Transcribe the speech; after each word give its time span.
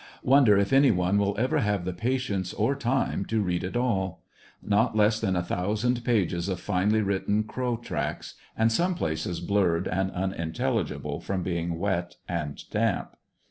Wonder 0.23 0.57
if 0.57 0.73
any 0.73 0.89
one 0.89 1.19
will 1.19 1.35
ever 1.37 1.59
have 1.59 1.85
the 1.85 1.93
patience 1.93 2.55
or 2.55 2.73
time 2.75 3.23
to 3.25 3.39
read 3.43 3.63
it 3.63 3.77
all? 3.77 4.23
Not 4.63 4.95
less 4.95 5.19
than 5.19 5.35
a 5.35 5.43
thousand 5.43 6.03
pages 6.03 6.49
of 6.49 6.59
finely 6.59 7.01
written 7.03 7.43
crow 7.43 7.77
tracks, 7.77 8.33
and 8.57 8.71
some 8.71 8.95
places 8.95 9.41
blurred 9.41 9.87
and 9.87 10.09
unintelli 10.13 10.87
gable 10.89 11.19
from 11.19 11.43
being 11.43 11.77
wet 11.77 12.15
and 12.27 12.67
damp. 12.71 13.15